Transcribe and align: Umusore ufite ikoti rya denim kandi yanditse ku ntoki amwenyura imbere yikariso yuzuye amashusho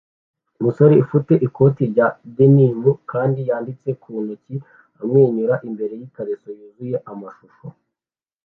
Umusore 0.59 0.93
ufite 1.05 1.33
ikoti 1.47 1.83
rya 1.91 2.07
denim 2.35 2.79
kandi 3.11 3.39
yanditse 3.49 3.89
ku 4.01 4.11
ntoki 4.23 4.55
amwenyura 5.01 5.55
imbere 5.67 5.93
yikariso 6.01 6.47
yuzuye 6.57 6.95
amashusho 7.11 7.65